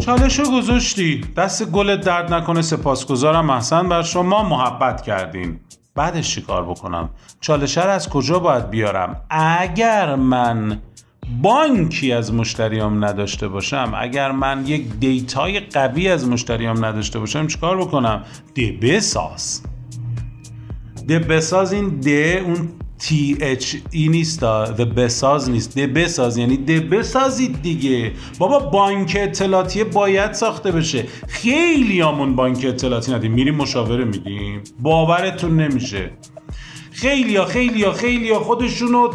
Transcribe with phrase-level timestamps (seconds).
[0.00, 1.20] چالشو گذاشتی.
[1.36, 5.60] دست گلت درد نکنه سپاسگزارم محسن بر شما محبت کردین
[5.94, 7.08] بعدش چی کار بکنم؟
[7.40, 10.80] چالشه از کجا باید بیارم؟ اگر من
[11.42, 17.76] بانکی از مشتریام نداشته باشم اگر من یک دیتای قوی از مشتریام نداشته باشم چیکار
[17.76, 18.24] بکنم؟
[18.54, 19.62] ده بساز
[21.08, 22.68] ده بساز این ده اون
[23.00, 25.74] تی اچ ای نیست و بساز نیست.
[25.74, 28.12] ده بساز یعنی ده بسازید دیگه.
[28.38, 31.04] بابا بانک اطلاعاتی باید ساخته بشه.
[31.28, 33.32] خیلی همون بانک اطلاعاتی ندیم.
[33.32, 36.10] میریم مشاوره میدیم باورتون نمیشه.
[36.92, 39.10] خیلی ها خیلی ها خیلی ها خودشونو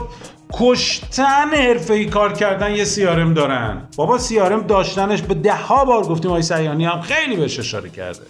[0.54, 3.88] کشتن حرفه کار کردن یه سیارم دارن.
[3.96, 8.26] بابا سیارم داشتنش به ده ها بار گفتیم آقای سیانی هم خیلی بهش اشاره کرده.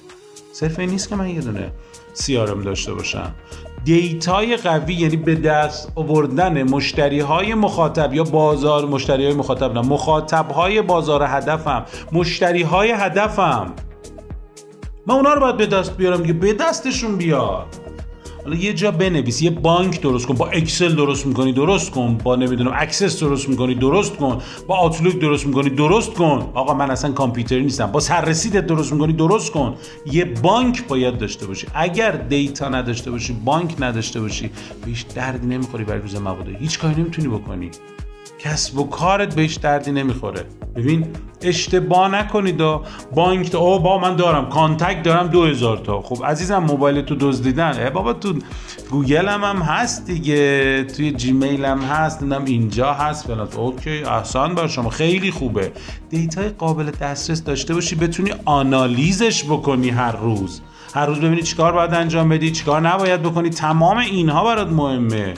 [0.53, 1.71] صرف این نیست که من یه دونه
[2.13, 3.35] سیارم داشته باشم.
[3.85, 9.81] دیتای قوی یعنی به دست آوردن مشتری های مخاطب یا بازار مشتری های مخاطب نه
[9.81, 13.73] مخاطب های بازار هدفم مشتری های هدفم.
[15.07, 17.65] من اونا رو باید به دست بیارم که به دستشون بیاد.
[18.45, 22.35] حالا یه جا بنویس یه بانک درست کن با Excel درست می‌کنی درست کن با
[22.35, 26.51] نمی‌دونم Access درست می‌کنی درست کن با Outlook درست می‌کنی درست کن.
[26.53, 29.75] آقا من اصلا کامپیوتری نیستم با سررسیدت درست می‌کنی درست کن.
[30.11, 31.67] یه بانک باید داشته باشی.
[31.73, 34.49] اگر دیتا نداشته باشی بانک نداشته باشی
[34.85, 37.71] به هیچ دردی نمی‌خوری برای روز مبادا هیچ کاری نمی‌تونی بکنی.
[38.45, 40.45] کسب و کارت به هیچ دردی نمی‌خوره.
[40.75, 41.07] ببین
[41.41, 42.83] اشتباه نکنید و
[43.15, 46.01] بانک تو اوه بابا من دارم contact دارم دو هزار تا.
[46.01, 47.77] خب عزیزم موبایل تو دزدیدن.
[47.77, 48.33] ای بابا تو
[48.91, 53.47] گوگل هم, هم هست دیگه توی Gmail هم هست نمی‌دونم اینجا هست فلان.
[53.57, 54.89] OK احسنت بر شما.
[54.89, 55.71] خیلی خوبه.
[56.09, 60.61] دیتای قابل دسترس داشته باشی بتونی آنالیزش بکنی هر روز.
[60.95, 63.49] هر روز ببینی چیکار باید انجام بدی چیکار نباید بکنی.
[63.49, 65.33] تمام اینها برات مهمه.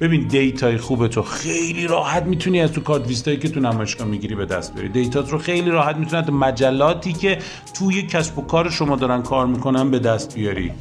[0.00, 4.34] ببین دیتای خوب تو خیلی راحت می‌تونی از تو کارت ویزیتایی که تو نمایشگاه می‌گیری
[4.34, 4.88] به دست بیاری.
[4.88, 7.38] دیتات رو خیلی راحت می‌تونی از مجلاتی که
[7.74, 10.72] توی کسب و کار شما دارن کار می‌کنن به دست بیاری.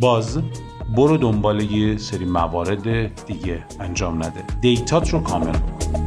[0.00, 0.38] باز
[0.96, 4.44] برو دنبال یه سری موارد دیگه انجام نده.
[4.60, 6.04] دیتات رو کامل بکن.